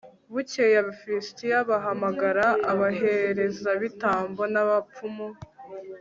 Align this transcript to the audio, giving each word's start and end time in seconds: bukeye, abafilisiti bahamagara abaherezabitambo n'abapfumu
bukeye, 0.33 0.75
abafilisiti 0.83 1.45
bahamagara 1.69 2.45
abaherezabitambo 2.71 4.41
n'abapfumu 4.53 5.27